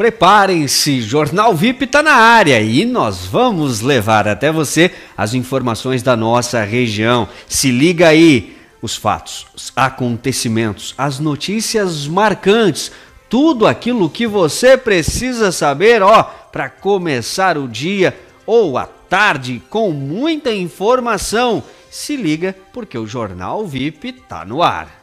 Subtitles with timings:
[0.00, 6.16] Preparem-se, Jornal VIP está na área e nós vamos levar até você as informações da
[6.16, 7.28] nossa região.
[7.46, 12.90] Se liga aí, os fatos, os acontecimentos, as notícias marcantes,
[13.28, 19.90] tudo aquilo que você precisa saber, ó, para começar o dia ou a tarde com
[19.90, 21.62] muita informação.
[21.90, 24.99] Se liga porque o Jornal VIP está no ar.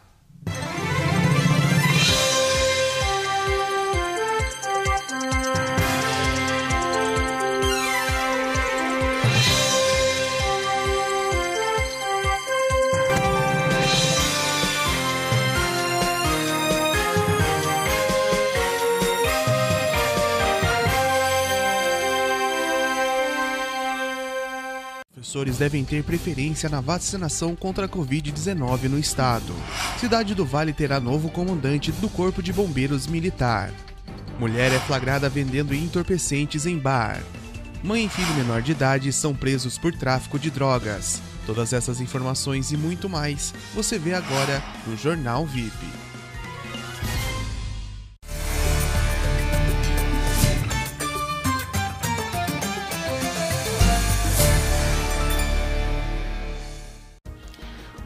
[25.38, 29.54] Professores devem ter preferência na vacinação contra a Covid-19 no estado.
[30.00, 33.72] Cidade do Vale terá novo comandante do Corpo de Bombeiros Militar.
[34.40, 37.22] Mulher é flagrada vendendo entorpecentes em bar.
[37.84, 41.22] Mãe e filho menor de idade são presos por tráfico de drogas.
[41.46, 46.07] Todas essas informações e muito mais você vê agora no Jornal VIP.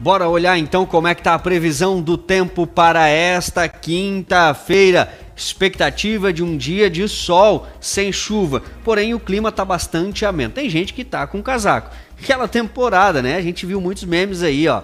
[0.02, 5.16] Bora olhar então como é que tá a previsão do tempo para esta quinta-feira.
[5.36, 8.64] Expectativa de um dia de sol, sem chuva.
[8.82, 10.52] Porém, o clima tá bastante ameno.
[10.52, 11.94] Tem gente que tá com casaco.
[12.20, 13.36] Aquela temporada, né?
[13.36, 14.82] A gente viu muitos memes aí, ó.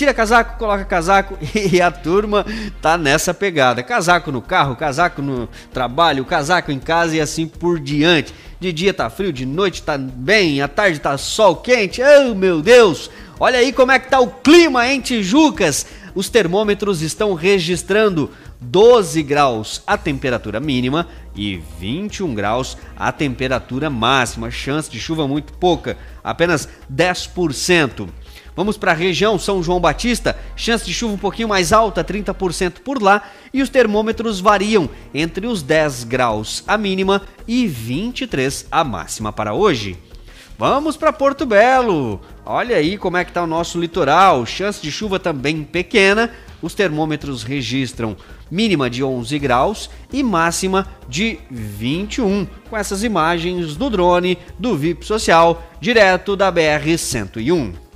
[0.00, 2.46] Tira casaco, coloca casaco e a turma
[2.80, 3.82] tá nessa pegada.
[3.82, 8.32] Casaco no carro, casaco no trabalho, casaco em casa e assim por diante.
[8.58, 12.00] De dia tá frio, de noite tá bem, à tarde tá sol quente.
[12.00, 13.10] Oh, meu Deus!
[13.38, 15.84] Olha aí como é que tá o clima em Tijucas.
[16.14, 24.50] Os termômetros estão registrando 12 graus a temperatura mínima e 21 graus a temperatura máxima.
[24.50, 28.08] Chance de chuva muito pouca, apenas 10%.
[28.60, 32.80] Vamos para a região São João Batista, chance de chuva um pouquinho mais alta, 30%
[32.84, 33.22] por lá,
[33.54, 39.54] e os termômetros variam entre os 10 graus a mínima e 23 a máxima para
[39.54, 39.96] hoje.
[40.58, 42.20] Vamos para Porto Belo.
[42.44, 44.44] Olha aí como é que está o nosso litoral.
[44.44, 46.30] Chance de chuva também pequena.
[46.60, 48.14] Os termômetros registram
[48.50, 52.46] mínima de 11 graus e máxima de 21.
[52.68, 57.89] Com essas imagens do drone do VIP Social, direto da BR 101.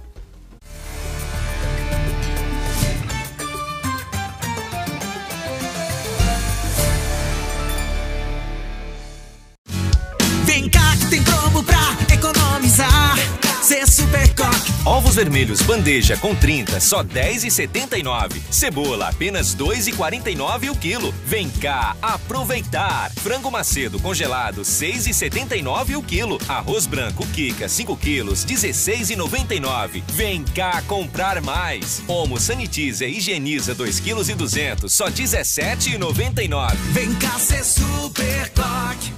[14.95, 18.41] Ovos vermelhos bandeja com 30, só 10,79.
[18.49, 21.13] Cebola, apenas 2,49 o quilo.
[21.27, 23.11] Vem cá aproveitar.
[23.11, 26.39] Frango macedo congelado, 6,79 o quilo.
[26.47, 30.05] Arroz branco Kika, 5 quilos, 16,99.
[30.13, 32.01] Vem cá comprar mais.
[32.07, 36.73] Omo sanitiza e higieniza 2 quilos e 200, só 17,99.
[36.93, 39.13] Vem cá ser super coque.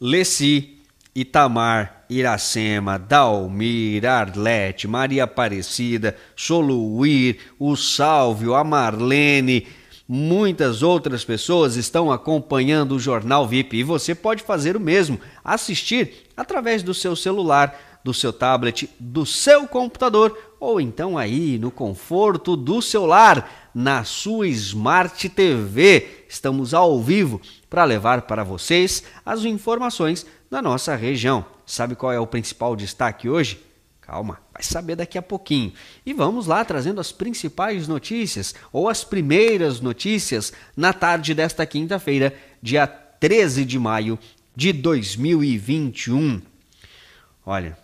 [0.00, 0.78] Leci,
[1.14, 9.66] Itamar, Iracema, Dalmir, Arlete, Maria Aparecida, Soluir, o Sálvio, a Marlene,
[10.08, 16.26] muitas outras pessoas estão acompanhando o Jornal VIP e você pode fazer o mesmo, assistir
[16.36, 22.56] através do seu celular, do seu tablet, do seu computador ou então aí no conforto
[22.56, 26.24] do seu lar, na sua Smart TV.
[26.28, 31.44] Estamos ao vivo para levar para vocês as informações da nossa região.
[31.66, 33.60] Sabe qual é o principal destaque hoje?
[34.00, 35.72] Calma, vai saber daqui a pouquinho.
[36.06, 42.32] E vamos lá trazendo as principais notícias, ou as primeiras notícias, na tarde desta quinta-feira,
[42.62, 44.16] dia 13 de maio
[44.54, 46.40] de 2021.
[47.44, 47.76] Olha,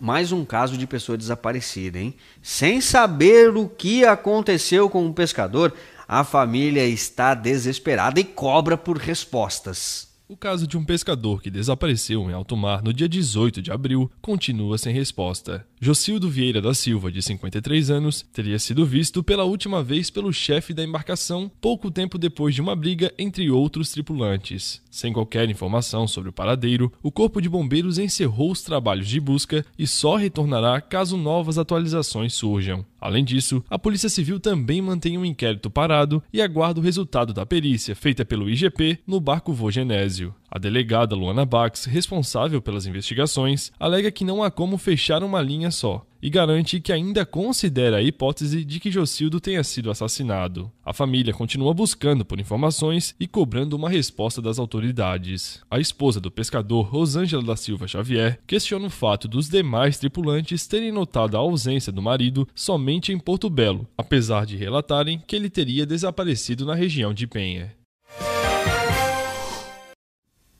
[0.00, 2.14] mais um caso de pessoa desaparecida, hein?
[2.42, 5.74] Sem saber o que aconteceu com o pescador,
[6.08, 10.09] a família está desesperada e cobra por respostas.
[10.30, 14.08] O caso de um pescador que desapareceu em alto mar no dia 18 de abril
[14.22, 15.66] continua sem resposta.
[15.80, 20.72] Jocildo Vieira da Silva, de 53 anos, teria sido visto pela última vez pelo chefe
[20.72, 24.80] da embarcação pouco tempo depois de uma briga entre outros tripulantes.
[24.88, 29.66] Sem qualquer informação sobre o paradeiro, o Corpo de Bombeiros encerrou os trabalhos de busca
[29.76, 32.86] e só retornará caso novas atualizações surjam.
[33.00, 37.46] Além disso, a Polícia Civil também mantém um inquérito parado e aguarda o resultado da
[37.46, 40.34] perícia feita pelo IGP no barco Vogenésio.
[40.50, 45.70] A delegada Luana Bax, responsável pelas investigações, alega que não há como fechar uma linha
[45.70, 50.70] só e garante que ainda considera a hipótese de que Jocildo tenha sido assassinado.
[50.84, 55.62] A família continua buscando por informações e cobrando uma resposta das autoridades.
[55.70, 60.92] A esposa do pescador, Rosângela da Silva Xavier, questiona o fato dos demais tripulantes terem
[60.92, 65.86] notado a ausência do marido somente em Porto Belo, apesar de relatarem que ele teria
[65.86, 67.79] desaparecido na região de Penha.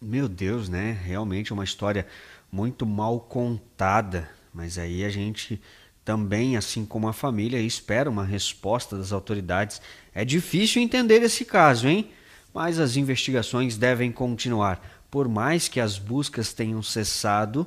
[0.02, 0.98] Meu Deus, né?
[1.04, 2.06] Realmente é uma história
[2.50, 4.30] muito mal contada.
[4.52, 5.60] Mas aí a gente
[6.02, 9.82] também, assim como a família, espera uma resposta das autoridades.
[10.14, 12.10] É difícil entender esse caso, hein?
[12.54, 14.80] Mas as investigações devem continuar.
[15.10, 17.66] Por mais que as buscas tenham cessado,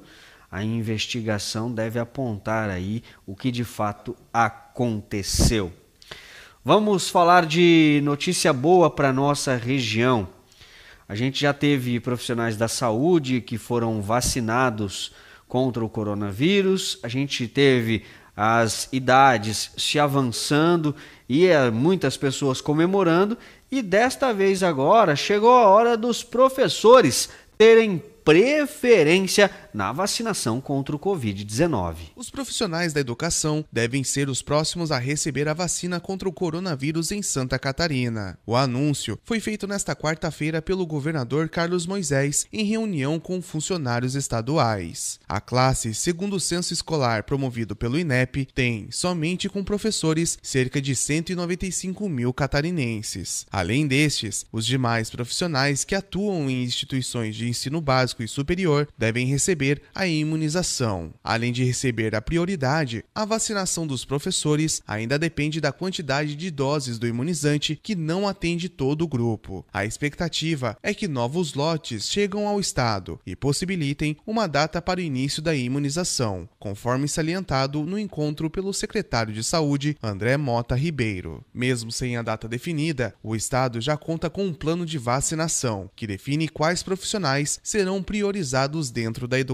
[0.52, 5.72] a investigação deve apontar aí o que de fato aconteceu.
[6.66, 10.28] Vamos falar de notícia boa para nossa região.
[11.08, 15.14] A gente já teve profissionais da saúde que foram vacinados
[15.48, 18.04] contra o coronavírus, a gente teve
[18.36, 20.96] as idades se avançando
[21.30, 23.38] e eh, muitas pessoas comemorando,
[23.72, 31.00] e desta vez agora chegou a hora dos professores terem preferência na vacinação contra o
[31.00, 31.96] Covid-19.
[32.16, 37.12] Os profissionais da educação devem ser os próximos a receber a vacina contra o coronavírus
[37.12, 38.38] em Santa Catarina.
[38.46, 45.20] O anúncio foi feito nesta quarta-feira pelo governador Carlos Moisés em reunião com funcionários estaduais.
[45.28, 50.96] A classe, segundo o censo escolar promovido pelo INEP, tem, somente com professores, cerca de
[50.96, 53.48] 195 mil catarinenses.
[53.52, 59.26] Além destes, os demais profissionais que atuam em instituições de ensino básico e superior devem
[59.26, 59.63] receber
[59.94, 61.14] a imunização.
[61.24, 67.00] Além de receber a prioridade, a vacinação dos professores ainda depende da quantidade de doses
[67.00, 69.66] do imunizante que não atende todo o grupo.
[69.72, 75.04] A expectativa é que novos lotes chegam ao estado e possibilitem uma data para o
[75.04, 81.44] início da imunização, conforme salientado no encontro pelo secretário de Saúde, André Mota Ribeiro.
[81.54, 86.08] Mesmo sem a data definida, o estado já conta com um plano de vacinação que
[86.08, 89.53] define quais profissionais serão priorizados dentro da educação.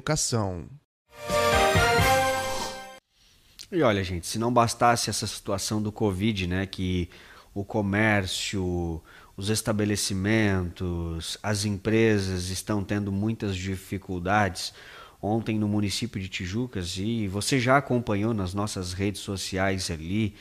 [3.72, 7.10] E olha, gente, se não bastasse essa situação do Covid, né, que
[7.54, 9.02] o comércio,
[9.38, 14.74] os estabelecimentos, as empresas estão tendo muitas dificuldades.
[15.22, 20.34] Ontem no município de Tijucas, e você já acompanhou nas nossas redes sociais ali,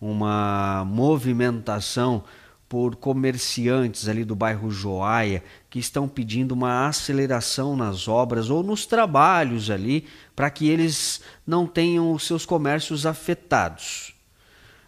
[0.00, 2.24] uma movimentação
[2.74, 8.84] por comerciantes ali do bairro Joaia que estão pedindo uma aceleração nas obras ou nos
[8.84, 14.12] trabalhos ali para que eles não tenham os seus comércios afetados.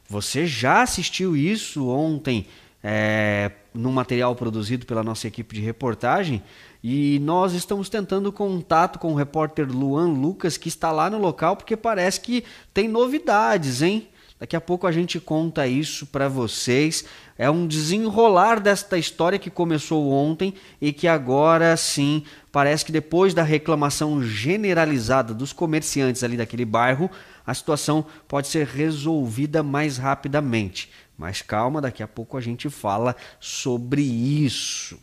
[0.09, 2.49] Você já assistiu isso ontem
[2.83, 6.43] é, no material produzido pela nossa equipe de reportagem
[6.83, 11.55] e nós estamos tentando contato com o repórter Luan Lucas que está lá no local
[11.55, 12.43] porque parece que
[12.75, 14.09] tem novidades, hein?
[14.39, 17.07] Daqui a pouco a gente conta isso para vocês.
[17.39, 22.23] É um desenrolar desta história que começou ontem e que agora sim
[22.53, 27.11] parece que depois da reclamação generalizada dos comerciantes ali daquele bairro,
[27.47, 30.91] a situação pode ser resolvida mais rapidamente.
[31.17, 34.99] Mas calma, daqui a pouco a gente fala sobre isso.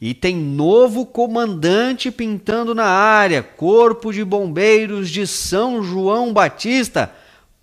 [0.00, 7.12] E tem novo comandante pintando na área, Corpo de Bombeiros de São João Batista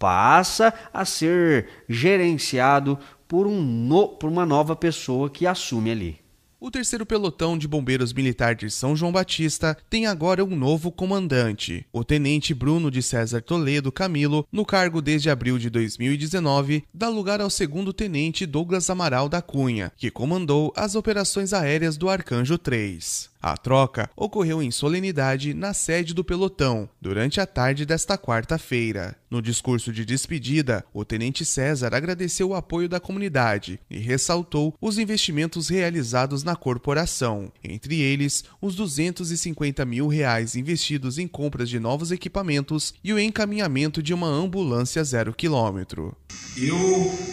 [0.04, 6.20] passa a ser gerenciado por, um no, por uma nova pessoa que assume ali.
[6.60, 11.86] O terceiro pelotão de bombeiros militar de São João Batista tem agora um novo comandante.
[11.94, 17.40] O tenente Bruno de César Toledo Camilo, no cargo desde abril de 2019, dá lugar
[17.40, 23.33] ao segundo tenente Douglas Amaral da Cunha, que comandou as operações aéreas do Arcanjo 3.
[23.44, 29.18] A troca ocorreu em solenidade na sede do pelotão, durante a tarde desta quarta-feira.
[29.30, 34.98] No discurso de despedida, o tenente César agradeceu o apoio da comunidade e ressaltou os
[34.98, 42.14] investimentos realizados na corporação, entre eles os 250 mil reais investidos em compras de novos
[42.14, 46.16] equipamentos e o encaminhamento de uma ambulância zero quilômetro.
[46.56, 46.78] Eu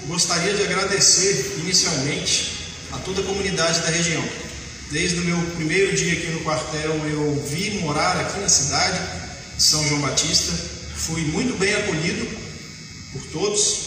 [0.08, 2.58] gostaria de agradecer inicialmente
[2.90, 4.49] a toda a comunidade da região
[4.90, 8.98] Desde o meu primeiro dia aqui no quartel, eu vi morar aqui na cidade
[9.56, 10.52] de São João Batista.
[10.96, 12.26] Fui muito bem acolhido
[13.12, 13.82] por todos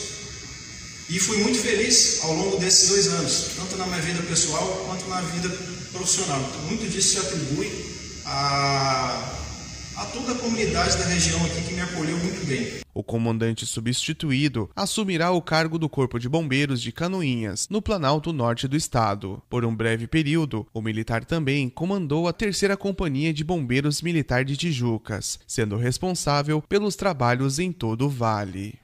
[1.10, 5.06] e fui muito feliz ao longo desses dois anos, tanto na minha vida pessoal quanto
[5.10, 5.50] na vida
[5.92, 6.40] profissional.
[6.68, 7.70] Muito disso se atribui
[8.26, 9.43] a
[9.96, 12.82] a toda a comunidade da região aqui que me acolheu muito bem.
[12.94, 18.68] O comandante substituído assumirá o cargo do Corpo de Bombeiros de Canoinhas, no Planalto Norte
[18.68, 19.42] do estado.
[19.50, 24.56] Por um breve período, o militar também comandou a terceira Companhia de Bombeiros Militar de
[24.56, 28.84] Tijucas, sendo responsável pelos trabalhos em todo o vale.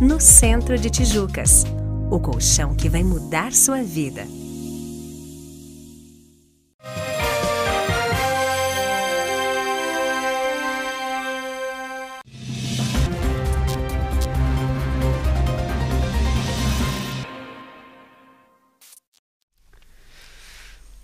[0.00, 1.64] no centro de Tijucas.
[2.10, 4.26] O colchão que vai mudar sua vida.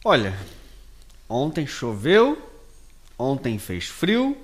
[0.02, 0.37] Olha,
[1.28, 2.37] ontem choveu,
[3.16, 4.37] ontem fez frio,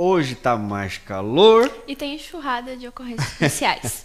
[0.00, 1.70] hoje tá mais calor.
[1.86, 4.04] E tem enxurrada de ocorrências especiais.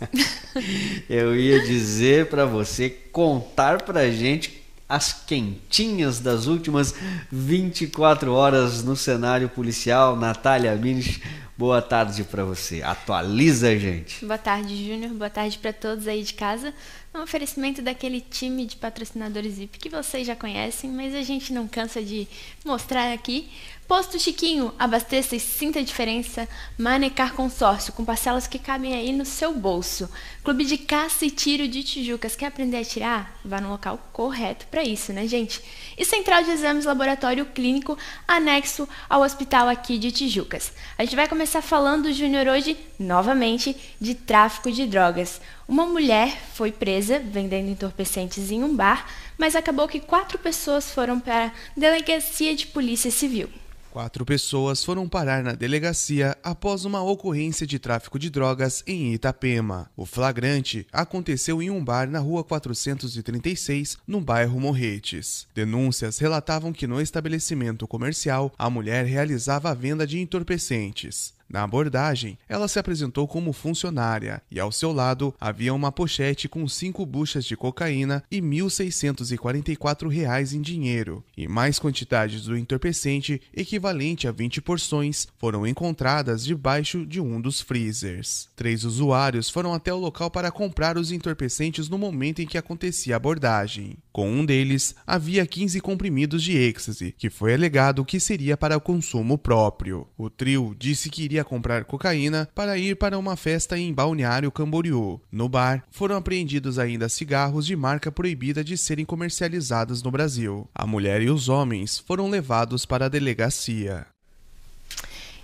[1.09, 6.93] Eu ia dizer para você contar pra gente as quentinhas das últimas
[7.31, 10.17] 24 horas no cenário policial.
[10.17, 11.21] Natália Mines,
[11.57, 12.81] boa tarde para você.
[12.81, 14.25] Atualiza, gente.
[14.25, 15.13] Boa tarde, Júnior.
[15.13, 16.73] Boa tarde para todos aí de casa.
[17.13, 21.65] Um oferecimento daquele time de patrocinadores VIP que vocês já conhecem, mas a gente não
[21.65, 22.27] cansa de
[22.65, 23.49] mostrar aqui.
[23.87, 26.49] Posto Chiquinho, abasteça e sinta a diferença.
[26.77, 30.09] Manecar Consórcio, com parcelas que cabem aí no seu bolso.
[30.43, 33.39] Clube de Caça e Tiro de Tijucas, quer aprender a tirar?
[33.45, 35.61] Vá no local correto para isso, né, gente?
[35.95, 37.97] E Central de Exames Laboratório Clínico,
[38.27, 40.73] anexo ao hospital aqui de Tijucas.
[40.97, 45.41] A gente vai começar falando, Júnior, hoje, novamente, de tráfico de drogas.
[45.67, 51.19] Uma mulher foi presa vendendo entorpecentes em um bar, mas acabou que quatro pessoas foram
[51.19, 53.49] para a delegacia de polícia civil.
[53.95, 59.89] Quatro pessoas foram parar na delegacia após uma ocorrência de tráfico de drogas em Itapema.
[59.95, 65.47] O flagrante aconteceu em um bar na rua 436, no bairro Morretes.
[65.55, 71.33] Denúncias relatavam que no estabelecimento comercial a mulher realizava a venda de entorpecentes.
[71.49, 76.67] Na abordagem, ela se apresentou como funcionária e ao seu lado havia uma pochete com
[76.67, 84.27] cinco buchas de cocaína e 1.644 reais em dinheiro, e mais quantidades do entorpecente, equivalente
[84.27, 88.49] a 20 porções, foram encontradas debaixo de um dos freezers.
[88.55, 93.15] Três usuários foram até o local para comprar os entorpecentes no momento em que acontecia
[93.15, 93.97] a abordagem.
[94.11, 99.37] Com um deles, havia 15 comprimidos de êxtase, que foi alegado que seria para consumo
[99.37, 100.07] próprio.
[100.17, 105.19] O trio disse que iria comprar cocaína para ir para uma festa em Balneário Camboriú.
[105.31, 110.69] No bar, foram apreendidos ainda cigarros de marca proibida de serem comercializados no Brasil.
[110.73, 114.05] A mulher e os homens foram levados para a delegacia.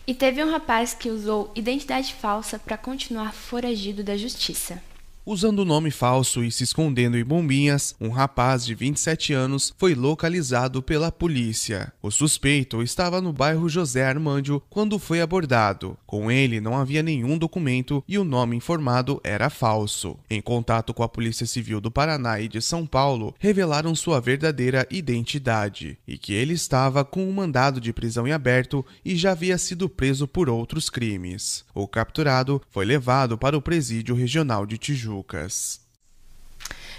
[0.05, 4.81] E teve um rapaz que usou identidade falsa para continuar foragido da justiça.
[5.23, 9.93] Usando o nome falso e se escondendo em bombinhas, um rapaz de 27 anos foi
[9.93, 11.93] localizado pela polícia.
[12.01, 15.95] O suspeito estava no bairro José Armândio quando foi abordado.
[16.07, 20.17] Com ele não havia nenhum documento e o nome informado era falso.
[20.27, 24.87] Em contato com a Polícia Civil do Paraná e de São Paulo, revelaram sua verdadeira
[24.89, 29.59] identidade e que ele estava com um mandado de prisão em aberto e já havia
[29.59, 31.63] sido preso por outros crimes.
[31.75, 35.10] O capturado foi levado para o presídio regional de Tijuca.
[35.11, 35.81] Lucas.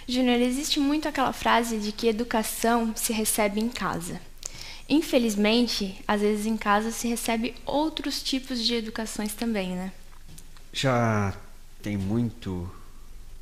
[0.07, 4.21] Júnior, existe muito aquela frase de que educação se recebe em casa.
[4.89, 9.93] Infelizmente, às vezes em casa se recebe outros tipos de educações também, né?
[10.73, 11.35] Já
[11.81, 12.71] tem muito.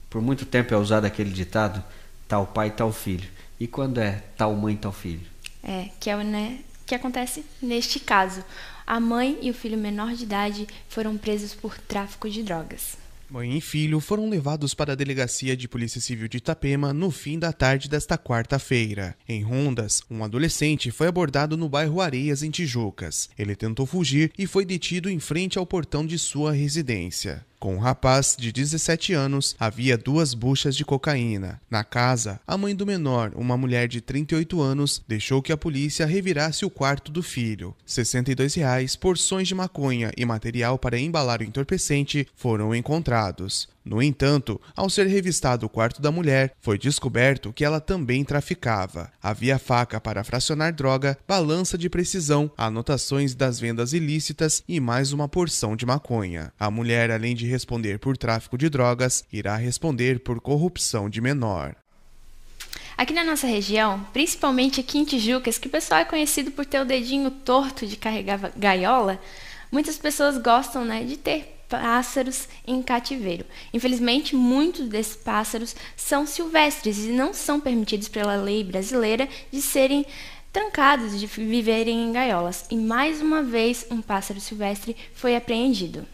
[0.09, 1.83] Por muito tempo é usado aquele ditado:
[2.29, 3.29] tal pai, tal filho.
[3.59, 5.27] E quando é tal mãe, tal filho?
[5.62, 8.45] É, que é né, que acontece neste caso.
[8.87, 12.97] A mãe e o filho menor de idade foram presos por tráfico de drogas.
[13.31, 17.39] Mãe e filho foram levados para a delegacia de Polícia Civil de Itapema no fim
[17.39, 19.17] da tarde desta quarta-feira.
[19.29, 23.31] Em Rondas, um adolescente foi abordado no bairro Areias, em Tijucas.
[23.39, 27.47] Ele tentou fugir e foi detido em frente ao portão de sua residência.
[27.61, 31.61] Com o rapaz de 17 anos, havia duas buchas de cocaína.
[31.71, 36.07] Na casa, a mãe do menor, uma mulher de 38 anos, deixou que a polícia
[36.07, 37.76] revirasse o quarto do filho.
[37.85, 43.69] 62 reais, porções de maconha e material para embalar o entorpecente foram encontrados.
[43.85, 49.11] No entanto, ao ser revistado o quarto da mulher, foi descoberto que ela também traficava.
[49.23, 55.29] Havia faca para fracionar droga, balança de precisão, anotações das vendas ilícitas e mais uma
[55.29, 56.53] porção de maconha.
[56.61, 61.75] A mulher, além de responder por tráfico de drogas, irá responder por corrupção de menor.
[62.99, 66.81] Aqui na nossa região, principalmente aqui em Tijucas, que o pessoal é conhecido por ter
[66.81, 69.19] o dedinho torto de carregar gaiola,
[69.73, 73.47] muitas pessoas gostam né, de ter pássaros em cativeiro.
[73.73, 80.05] Infelizmente, muitos desses pássaros são silvestres e não são permitidos pela lei brasileira de serem
[80.53, 82.67] trancados, de viverem em gaiolas.
[82.71, 86.05] E mais uma vez, um pássaro silvestre foi apreendido.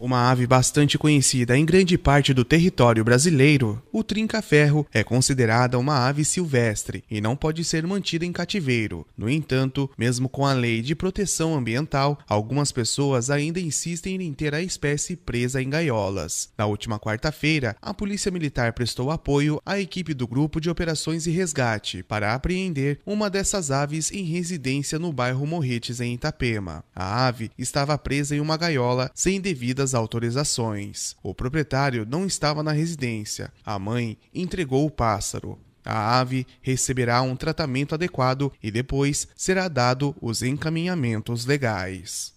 [0.00, 6.08] Uma ave bastante conhecida em grande parte do território brasileiro, o trinca-ferro é considerada uma
[6.08, 9.06] ave silvestre e não pode ser mantida em cativeiro.
[9.14, 14.54] No entanto, mesmo com a lei de proteção ambiental, algumas pessoas ainda insistem em ter
[14.54, 16.48] a espécie presa em gaiolas.
[16.56, 21.30] Na última quarta-feira, a Polícia Militar prestou apoio à equipe do Grupo de Operações e
[21.30, 26.82] Resgate para apreender uma dessas aves em residência no bairro Morretes, em Itapema.
[26.96, 31.16] A ave estava presa em uma gaiola sem devidas autorizações.
[31.22, 33.52] O proprietário não estava na residência.
[33.64, 35.58] A mãe entregou o pássaro.
[35.84, 42.34] A ave receberá um tratamento adequado e depois será dado os encaminhamentos legais.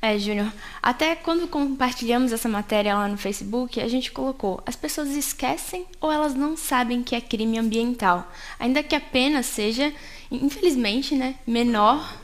[0.00, 5.08] É, Júnior, até quando compartilhamos essa matéria lá no Facebook, a gente colocou: as pessoas
[5.08, 9.92] esquecem ou elas não sabem que é crime ambiental, ainda que a pena seja,
[10.30, 12.20] infelizmente, né, menor.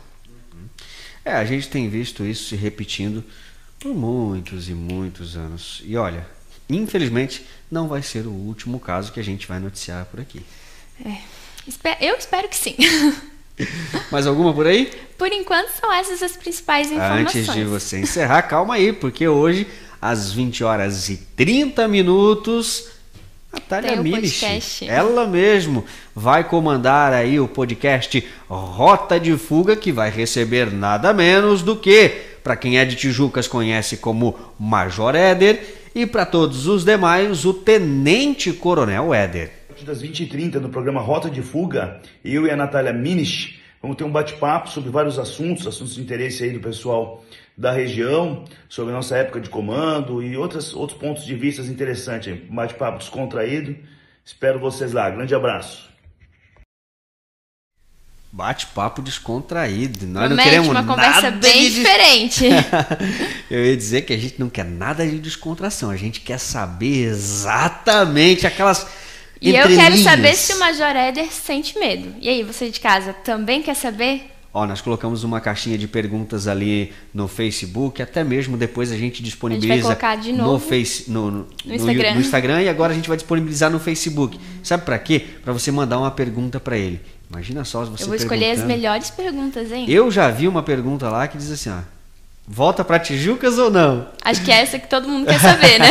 [1.25, 3.25] É, a gente tem visto isso se repetindo
[3.83, 5.83] por muitos e muitos anos.
[5.85, 6.25] E olha,
[6.71, 10.41] infelizmente não vai ser o último caso que a gente vai noticiar por aqui.
[11.05, 11.19] É,
[12.01, 12.77] eu espero que sim.
[14.11, 14.91] Mais alguma por aí?
[15.19, 17.49] Por enquanto são essas as principais informações.
[17.49, 19.67] Antes de você encerrar, calma aí, porque hoje
[20.01, 22.89] às 20 horas e 30 minutos
[23.53, 25.85] Natália um Milici, ela mesmo
[26.15, 32.32] vai comandar aí o podcast Rota de Fuga, que vai receber nada menos do que
[32.43, 35.61] para quem é de Tijucas conhece como Major Éder,
[35.95, 39.51] e para todos os demais, o Tenente Coronel Éder.
[39.85, 44.11] Das 20h30 no programa Rota de Fuga, eu e a Natália Minish vamos ter um
[44.11, 47.25] bate-papo sobre vários assuntos, assuntos de interesse aí do pessoal
[47.57, 52.39] da região, sobre a nossa época de comando e outras, outros pontos de vista interessantes.
[52.49, 53.77] Bate-papo descontraído.
[54.25, 55.11] Espero vocês lá.
[55.11, 55.92] Grande abraço.
[58.35, 60.07] Bate-papo descontraído.
[60.07, 61.75] Nós não queremos uma conversa bem de...
[61.75, 62.47] diferente.
[63.51, 65.91] Eu ia dizer que a gente não quer nada de descontração.
[65.91, 68.87] A gente quer saber exatamente aquelas.
[69.39, 72.15] E eu quero saber se o Major Éder sente medo.
[72.21, 74.31] E aí, você de casa também quer saber?
[74.55, 79.23] Ó, nós colocamos uma caixinha de perguntas ali no Facebook, até mesmo depois a gente
[79.23, 82.15] disponibiliza a gente vai colocar de novo no, face, no, no, no, Instagram.
[82.15, 82.63] no, Instagram.
[82.63, 84.39] e agora a gente vai disponibilizar no Facebook.
[84.63, 85.25] Sabe para quê?
[85.43, 87.01] Para você mandar uma pergunta para ele.
[87.33, 89.87] Imagina só você Eu vou escolher as melhores perguntas, hein?
[89.89, 91.79] Eu já vi uma pergunta lá que diz assim, ó.
[92.47, 94.07] Volta para Tijucas ou não?
[94.23, 95.87] Acho que é essa que todo mundo quer saber, né?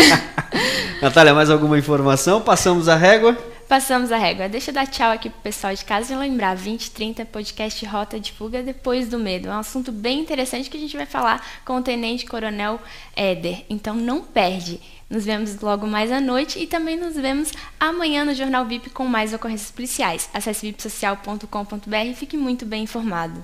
[1.02, 2.42] Natália, mais alguma informação?
[2.42, 3.36] Passamos a régua?
[3.68, 4.48] Passamos a régua.
[4.48, 8.34] Deixa eu dar tchau aqui pro pessoal de casa e lembrar, 2030 podcast Rota de
[8.34, 9.48] Fuga depois do medo.
[9.48, 12.80] É um assunto bem interessante que a gente vai falar com o Tenente Coronel
[13.16, 13.64] Éder.
[13.68, 14.80] Então não perde.
[15.12, 19.06] Nos vemos logo mais à noite e também nos vemos amanhã no Jornal VIP com
[19.06, 20.30] mais ocorrências policiais.
[20.34, 23.44] Acesse vipsocial.com.br e fique muito bem informado.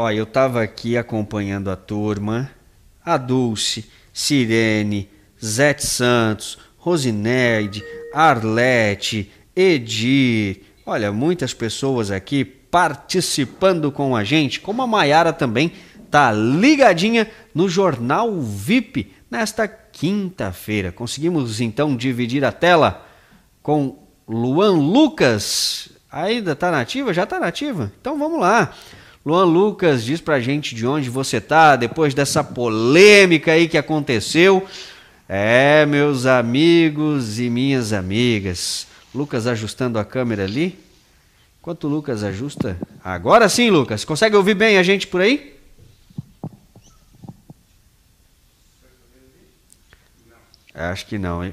[0.00, 2.48] Ó, eu tava aqui acompanhando a turma,
[3.04, 5.10] a Dulce, Sirene,
[5.44, 7.82] Zete Santos, Rosineide,
[8.14, 10.60] Arlete, Edir.
[10.86, 15.72] Olha, muitas pessoas aqui participando com a gente, como a Maiara também
[16.08, 20.92] tá ligadinha no Jornal VIP nesta quinta-feira.
[20.92, 23.04] Conseguimos então dividir a tela
[23.60, 25.88] com Luan Lucas.
[26.08, 27.12] Ainda tá nativa?
[27.12, 27.90] Já tá nativa?
[28.00, 28.72] Então vamos lá.
[29.24, 34.66] Luan Lucas, diz pra gente de onde você tá depois dessa polêmica aí que aconteceu.
[35.28, 38.86] É, meus amigos e minhas amigas.
[39.14, 40.78] Lucas ajustando a câmera ali.
[41.60, 42.78] Enquanto o Lucas ajusta.
[43.04, 44.04] Agora sim, Lucas.
[44.04, 45.58] Consegue ouvir bem a gente por aí?
[50.72, 51.52] Acho que não, hein?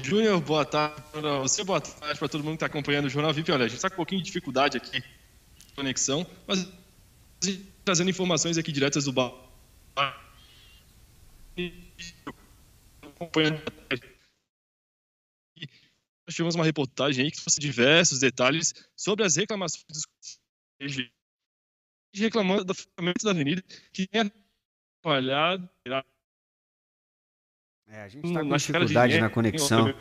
[0.00, 3.34] Júnior, boa tarde para você, boa tarde para todo mundo que está acompanhando o Jornal
[3.34, 3.50] VIP.
[3.50, 5.02] Olha, a gente está com um pouquinho de dificuldade aqui
[5.74, 6.68] conexão, mas
[7.84, 9.32] trazendo informações aqui diretas do bar.
[13.02, 13.62] Acompanhando.
[16.26, 20.06] Nós tivemos uma reportagem aí que trouxe diversos detalhes sobre as reclamações dos
[22.14, 25.68] reclamando do fechamento da avenida que tem atrapalhado
[27.92, 29.88] é, a gente está com dificuldade na conexão.
[29.88, 29.94] A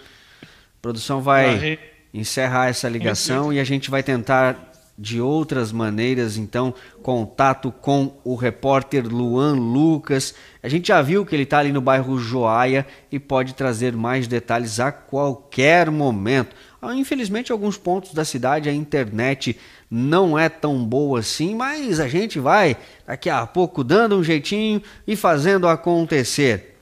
[0.79, 1.79] produção vai
[2.13, 4.68] encerrar essa ligação e a gente vai tentar
[4.99, 10.35] de outras maneiras, então, contato com o repórter Luan Lucas.
[10.61, 14.27] A gente já viu que ele está ali no bairro Joaia e pode trazer mais
[14.27, 16.53] detalhes a qualquer momento.
[16.81, 19.57] Ah, infelizmente, em alguns pontos da cidade a internet
[19.89, 22.75] não é tão boa assim, mas a gente vai
[23.07, 26.77] daqui a pouco dando um jeitinho e fazendo acontecer.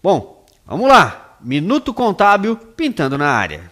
[0.00, 1.38] Bom, vamos lá.
[1.40, 3.71] Minuto Contábil pintando na área.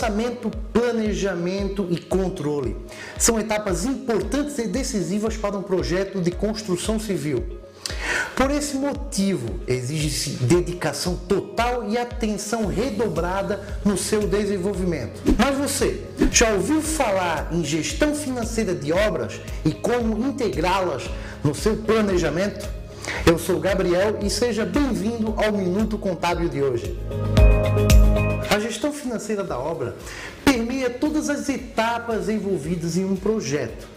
[0.00, 2.74] Orçamento, planejamento e controle
[3.18, 7.44] são etapas importantes e decisivas para um projeto de construção civil.
[8.34, 15.20] Por esse motivo, exige-se dedicação total e atenção redobrada no seu desenvolvimento.
[15.36, 16.00] Mas você
[16.32, 21.10] já ouviu falar em gestão financeira de obras e como integrá-las
[21.44, 22.66] no seu planejamento?
[23.26, 26.98] Eu sou Gabriel e seja bem-vindo ao Minuto Contábil de hoje.
[29.00, 29.96] Financeira da obra
[30.44, 33.88] permeia todas as etapas envolvidas em um projeto.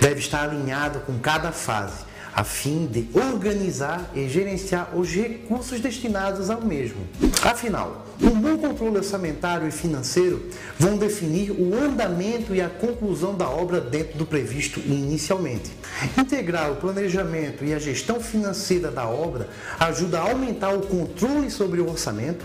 [0.00, 2.05] Deve estar alinhado com cada fase
[2.36, 6.98] a fim de organizar e gerenciar os recursos destinados ao mesmo.
[7.42, 10.44] Afinal, um bom controle orçamentário e financeiro
[10.78, 15.70] vão definir o andamento e a conclusão da obra dentro do previsto inicialmente.
[16.18, 19.48] Integrar o planejamento e a gestão financeira da obra
[19.80, 22.44] ajuda a aumentar o controle sobre o orçamento,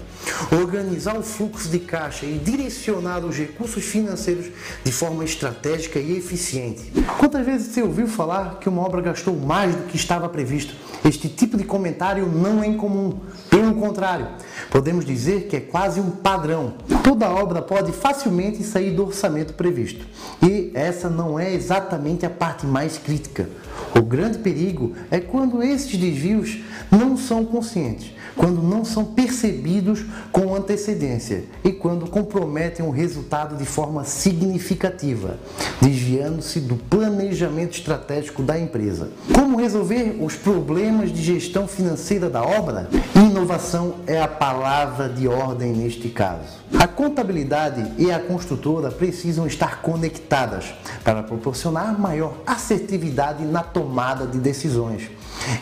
[0.52, 4.46] organizar o fluxo de caixa e direcionar os recursos financeiros
[4.86, 6.94] de forma estratégica e eficiente.
[7.18, 10.74] Quantas vezes você ouviu falar que uma obra gastou mais que estava previsto?
[11.04, 13.20] Este tipo de comentário não é incomum.
[13.50, 14.28] Pelo contrário,
[14.70, 16.76] podemos dizer que é quase um padrão.
[17.04, 20.06] Toda obra pode facilmente sair do orçamento previsto.
[20.42, 23.50] E essa não é exatamente a parte mais crítica.
[23.96, 30.56] O grande perigo é quando esses desvios não são conscientes quando não são percebidos com
[30.56, 35.38] antecedência e quando comprometem o resultado de forma significativa,
[35.82, 39.10] desviando-se do planejamento estratégico da empresa.
[39.34, 42.90] Como resolver os problemas de gestão financeira da obra?
[43.16, 46.62] Inovação é a palavra de ordem neste caso.
[46.80, 50.66] A contabilidade e a construtora precisam estar conectadas
[51.04, 55.10] para proporcionar maior assertividade na tomada de decisões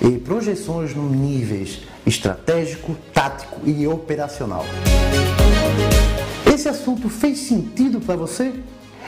[0.02, 4.66] e projeções no níveis estratégico, tático e operacional.
[6.46, 8.54] Esse assunto fez sentido para você?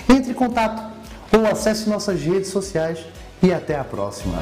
[0.10, 0.92] Entre em contato
[1.32, 3.00] ou acesse nossas redes sociais
[3.42, 4.42] e até a próxima.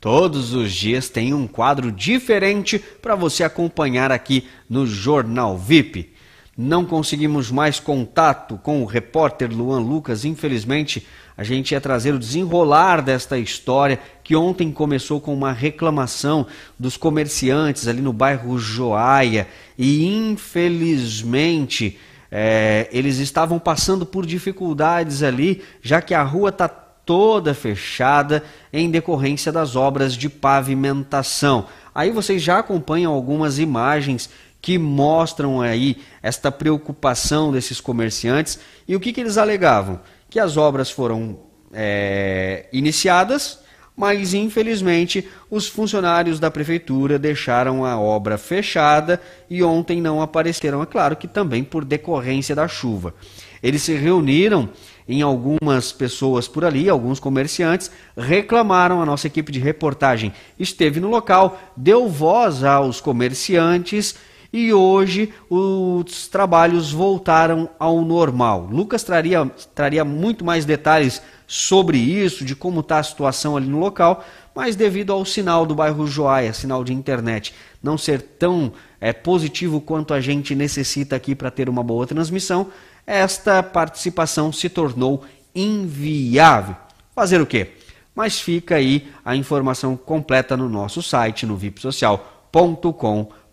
[0.00, 6.14] Todos os dias tem um quadro diferente para você acompanhar aqui no Jornal VIP.
[6.60, 10.24] Não conseguimos mais contato com o repórter Luan Lucas.
[10.24, 16.48] Infelizmente, a gente ia trazer o desenrolar desta história que ontem começou com uma reclamação
[16.76, 19.46] dos comerciantes ali no bairro Joaia
[19.78, 21.96] e infelizmente
[22.28, 28.42] é, eles estavam passando por dificuldades ali, já que a rua está toda fechada
[28.72, 31.66] em decorrência das obras de pavimentação.
[31.94, 34.28] Aí vocês já acompanham algumas imagens
[34.60, 38.58] que mostram aí esta preocupação desses comerciantes.
[38.86, 40.00] E o que, que eles alegavam?
[40.28, 41.38] Que as obras foram
[41.72, 43.60] é, iniciadas,
[43.96, 50.82] mas infelizmente os funcionários da prefeitura deixaram a obra fechada e ontem não apareceram.
[50.82, 53.14] É claro que também por decorrência da chuva.
[53.62, 54.68] Eles se reuniram
[55.08, 59.00] em algumas pessoas por ali, alguns comerciantes, reclamaram.
[59.00, 64.14] A nossa equipe de reportagem esteve no local, deu voz aos comerciantes
[64.58, 68.68] e hoje os trabalhos voltaram ao normal.
[68.70, 73.78] Lucas traria, traria muito mais detalhes sobre isso, de como está a situação ali no
[73.78, 79.12] local, mas devido ao sinal do bairro Joaia, sinal de internet, não ser tão é,
[79.12, 82.66] positivo quanto a gente necessita aqui para ter uma boa transmissão,
[83.06, 86.74] esta participação se tornou inviável.
[87.14, 87.74] Fazer o quê?
[88.12, 93.47] Mas fica aí a informação completa no nosso site, no vipsocial.com.br.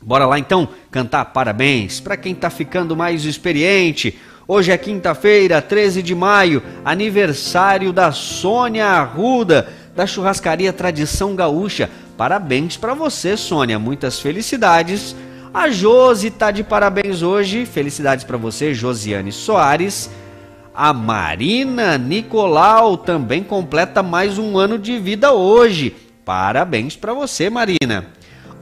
[0.00, 4.16] Bora lá então cantar parabéns para quem está ficando mais experiente.
[4.46, 11.90] Hoje é quinta-feira, 13 de maio, aniversário da Sônia Arruda, da churrascaria Tradição Gaúcha.
[12.16, 13.78] Parabéns para você, Sônia.
[13.78, 15.16] Muitas felicidades.
[15.52, 17.66] A Josi tá de parabéns hoje.
[17.66, 20.10] Felicidades para você, Josiane Soares.
[20.74, 26.03] A Marina Nicolau também completa mais um ano de vida hoje.
[26.24, 28.06] Parabéns para você, Marina.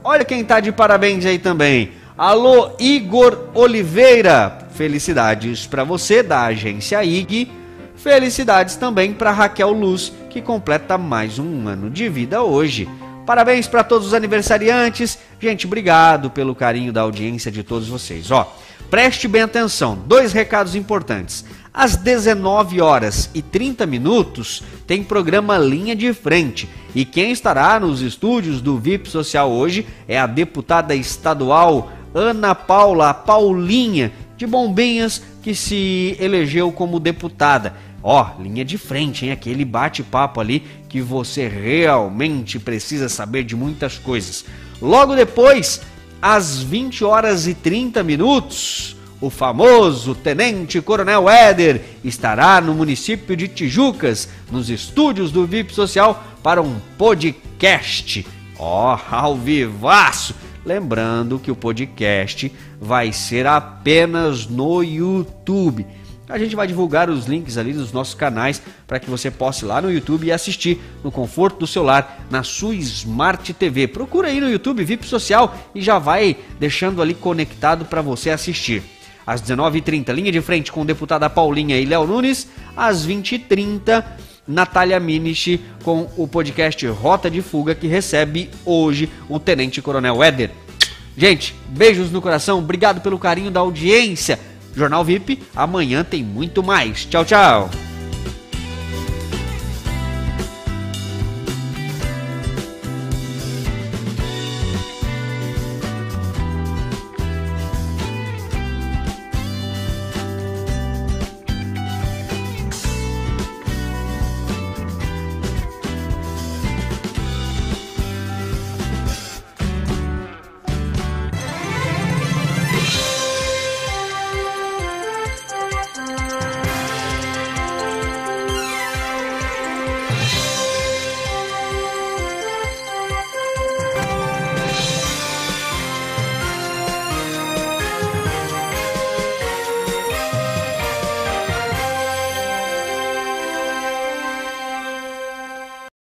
[0.03, 1.93] Olha quem tá de parabéns aí também.
[2.17, 4.67] Alô, Igor Oliveira.
[4.73, 7.49] Felicidades para você da agência IG.
[7.95, 12.89] Felicidades também para Raquel Luz, que completa mais um ano de vida hoje.
[13.25, 15.17] Parabéns para todos os aniversariantes.
[15.39, 18.29] Gente, obrigado pelo carinho da audiência de todos vocês.
[18.29, 18.53] Ó,
[18.89, 19.97] preste bem atenção.
[20.05, 21.45] Dois recados importantes.
[21.73, 26.69] Às 19 horas e 30 minutos tem programa Linha de Frente.
[26.93, 33.11] E quem estará nos estúdios do VIP Social hoje é a deputada estadual Ana Paula
[33.11, 37.73] Paulinha de Bombinhas, que se elegeu como deputada.
[38.03, 39.31] Ó, linha de frente, hein?
[39.31, 44.45] Aquele bate-papo ali que você realmente precisa saber de muitas coisas.
[44.79, 45.81] Logo depois,
[46.21, 53.47] às 20 horas e 30 minutos, o famoso Tenente Coronel Éder estará no município de
[53.47, 58.27] Tijucas, nos estúdios do VIP Social, para um podcast.
[58.59, 60.35] Ó, ao vivaço!
[60.65, 65.87] Lembrando que o podcast vai ser apenas no YouTube.
[66.27, 69.67] A gente vai divulgar os links ali dos nossos canais para que você possa ir
[69.69, 73.87] lá no YouTube e assistir no conforto do celular, na sua Smart TV.
[73.87, 78.83] Procura aí no YouTube VIP Social e já vai deixando ali conectado para você assistir.
[79.25, 82.47] Às 19h30, linha de frente com deputada Paulinha e Léo Nunes.
[82.75, 84.03] Às 20h30,
[84.47, 90.51] Natália Minichi com o podcast Rota de Fuga, que recebe hoje o Tenente Coronel Éder.
[91.15, 94.39] Gente, beijos no coração, obrigado pelo carinho da audiência.
[94.75, 97.05] Jornal VIP, amanhã tem muito mais.
[97.05, 97.92] Tchau, tchau.